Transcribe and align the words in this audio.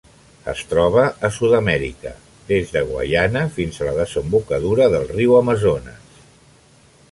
Es 0.51 0.61
troba 0.69 1.01
a 1.27 1.29
Sud-amèrica: 1.35 2.13
des 2.53 2.73
de 2.77 2.83
Guaiana 2.89 3.45
fins 3.59 3.79
a 3.83 3.87
la 3.89 3.95
desembocadura 4.01 4.91
del 4.97 5.09
riu 5.15 5.39
Amazones. 5.45 6.21